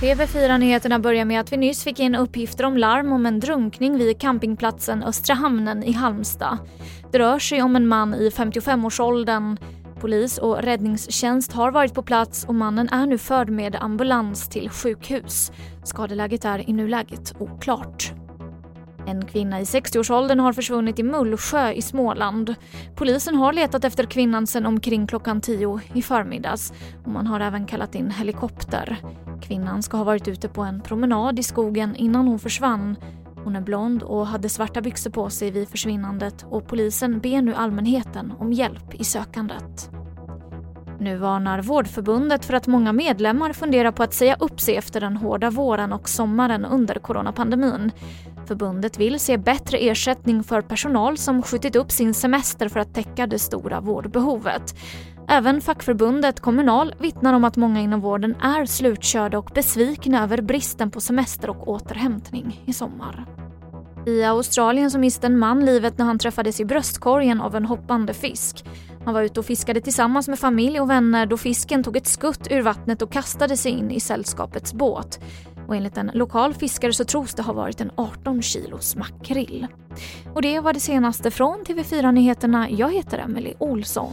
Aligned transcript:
TV4-nyheterna 0.00 0.98
börjar 0.98 1.24
med 1.24 1.40
att 1.40 1.52
vi 1.52 1.56
nyss 1.56 1.84
fick 1.84 2.00
in 2.00 2.14
uppgifter 2.14 2.64
om 2.64 2.76
larm 2.76 3.12
om 3.12 3.26
en 3.26 3.40
drunkning 3.40 3.98
vid 3.98 4.20
campingplatsen 4.20 5.02
Östra 5.02 5.34
hamnen 5.34 5.82
i 5.82 5.92
Halmstad. 5.92 6.58
Det 7.12 7.18
rör 7.18 7.38
sig 7.38 7.62
om 7.62 7.76
en 7.76 7.88
man 7.88 8.14
i 8.14 8.30
55-årsåldern. 8.30 9.56
Polis 10.00 10.38
och 10.38 10.62
räddningstjänst 10.62 11.52
har 11.52 11.70
varit 11.70 11.94
på 11.94 12.02
plats 12.02 12.44
och 12.44 12.54
mannen 12.54 12.88
är 12.88 13.06
nu 13.06 13.18
förd 13.18 13.50
med 13.50 13.76
ambulans 13.76 14.48
till 14.48 14.70
sjukhus. 14.70 15.52
Skadeläget 15.84 16.44
är 16.44 16.70
i 16.70 16.72
nuläget 16.72 17.34
oklart. 17.38 18.12
En 19.06 19.26
kvinna 19.26 19.60
i 19.60 19.64
60-årsåldern 19.64 20.40
har 20.40 20.52
försvunnit 20.52 20.98
i 20.98 21.02
Mullsjö 21.02 21.72
i 21.72 21.82
Småland. 21.82 22.54
Polisen 22.96 23.34
har 23.34 23.52
letat 23.52 23.84
efter 23.84 24.04
kvinnan 24.04 24.46
sedan 24.46 24.66
omkring 24.66 25.06
klockan 25.06 25.40
10 25.40 25.80
i 25.94 26.02
förmiddags 26.02 26.72
och 27.04 27.10
man 27.10 27.26
har 27.26 27.40
även 27.40 27.66
kallat 27.66 27.94
in 27.94 28.10
helikopter. 28.10 28.98
Kvinnan 29.48 29.82
ska 29.82 29.96
ha 29.96 30.04
varit 30.04 30.28
ute 30.28 30.48
på 30.48 30.62
en 30.62 30.80
promenad 30.80 31.38
i 31.38 31.42
skogen 31.42 31.96
innan 31.96 32.28
hon 32.28 32.38
försvann. 32.38 32.96
Hon 33.44 33.56
är 33.56 33.60
blond 33.60 34.02
och 34.02 34.26
hade 34.26 34.48
svarta 34.48 34.80
byxor 34.80 35.10
på 35.10 35.30
sig 35.30 35.50
vid 35.50 35.68
försvinnandet 35.68 36.46
och 36.50 36.66
polisen 36.66 37.20
ber 37.20 37.42
nu 37.42 37.54
allmänheten 37.54 38.32
om 38.38 38.52
hjälp 38.52 38.94
i 38.94 39.04
sökandet. 39.04 39.90
Nu 41.00 41.16
varnar 41.16 41.62
Vårdförbundet 41.62 42.44
för 42.44 42.54
att 42.54 42.66
många 42.66 42.92
medlemmar 42.92 43.52
funderar 43.52 43.92
på 43.92 44.02
att 44.02 44.14
säga 44.14 44.36
upp 44.40 44.60
sig 44.60 44.76
efter 44.76 45.00
den 45.00 45.16
hårda 45.16 45.50
våren 45.50 45.92
och 45.92 46.08
sommaren 46.08 46.64
under 46.64 46.94
coronapandemin. 46.94 47.92
Förbundet 48.46 48.98
vill 48.98 49.20
se 49.20 49.36
bättre 49.36 49.78
ersättning 49.78 50.44
för 50.44 50.60
personal 50.62 51.18
som 51.18 51.42
skjutit 51.42 51.76
upp 51.76 51.90
sin 51.90 52.14
semester 52.14 52.68
för 52.68 52.80
att 52.80 52.94
täcka 52.94 53.26
det 53.26 53.38
stora 53.38 53.80
vårdbehovet. 53.80 54.74
Även 55.30 55.60
fackförbundet 55.60 56.40
Kommunal 56.40 56.94
vittnar 56.98 57.34
om 57.34 57.44
att 57.44 57.56
många 57.56 57.80
inom 57.80 58.00
vården 58.00 58.36
är 58.42 58.66
slutkörda 58.66 59.38
och 59.38 59.50
besvikna 59.54 60.22
över 60.22 60.42
bristen 60.42 60.90
på 60.90 61.00
semester 61.00 61.50
och 61.50 61.68
återhämtning 61.68 62.62
i 62.66 62.72
sommar. 62.72 63.26
I 64.06 64.24
Australien 64.24 64.90
så 64.90 64.98
miste 64.98 65.26
en 65.26 65.38
man 65.38 65.64
livet 65.64 65.98
när 65.98 66.04
han 66.04 66.18
träffades 66.18 66.60
i 66.60 66.64
bröstkorgen 66.64 67.40
av 67.40 67.56
en 67.56 67.64
hoppande 67.64 68.14
fisk. 68.14 68.64
Han 69.04 69.14
var 69.14 69.22
ute 69.22 69.40
och 69.40 69.46
fiskade 69.46 69.80
tillsammans 69.80 70.28
med 70.28 70.38
familj 70.38 70.80
och 70.80 70.90
vänner 70.90 71.26
då 71.26 71.36
fisken 71.36 71.84
tog 71.84 71.96
ett 71.96 72.06
skutt 72.06 72.46
ur 72.50 72.62
vattnet 72.62 73.02
och 73.02 73.12
kastade 73.12 73.56
sig 73.56 73.72
in 73.72 73.90
i 73.90 74.00
sällskapets 74.00 74.74
båt. 74.74 75.20
Och 75.68 75.76
enligt 75.76 75.96
en 75.96 76.10
lokal 76.14 76.54
fiskare 76.54 76.92
så 76.92 77.04
tros 77.04 77.34
det 77.34 77.42
ha 77.42 77.52
varit 77.52 77.80
en 77.80 77.90
18 77.96 78.42
kilos 78.42 78.96
makrill. 78.96 79.66
Och 80.34 80.42
det 80.42 80.60
var 80.60 80.72
det 80.72 80.80
senaste 80.80 81.30
från 81.30 81.58
TV4 81.64 82.12
Nyheterna. 82.12 82.70
Jag 82.70 82.94
heter 82.94 83.18
Emily 83.18 83.54
Olsson. 83.58 84.12